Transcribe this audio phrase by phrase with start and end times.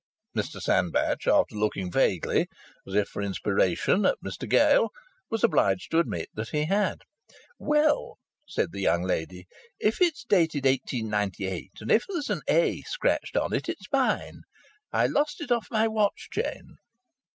[0.35, 2.47] Mr Sandbach, after looking vaguely,
[2.87, 4.89] as if for inspiration, at Mr Gale,
[5.29, 7.03] was obliged to admit that he had.
[7.59, 8.17] "Well,"
[8.47, 9.45] said the young lady,
[9.79, 14.41] "if it's dated 1898, and if there's an 'A' scratched on it, it's mine.
[14.91, 16.77] I've lost it off my watch chain."